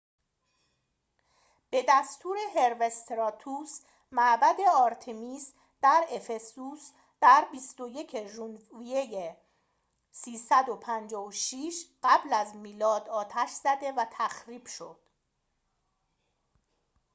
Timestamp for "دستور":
1.89-2.37